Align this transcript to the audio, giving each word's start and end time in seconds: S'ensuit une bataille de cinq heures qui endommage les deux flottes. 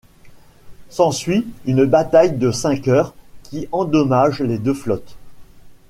S'ensuit 0.89 1.45
une 1.67 1.85
bataille 1.85 2.31
de 2.35 2.49
cinq 2.49 2.87
heures 2.87 3.13
qui 3.43 3.67
endommage 3.71 4.39
les 4.41 4.57
deux 4.57 4.73
flottes. 4.73 5.15